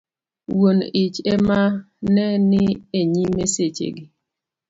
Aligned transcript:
wuon 0.55 0.79
ich 1.03 1.17
ema 1.35 1.59
ne 2.13 2.25
ni 2.49 2.63
e 2.99 3.01
nyime 3.13 3.43
seche 3.55 3.87
gi 3.95 4.05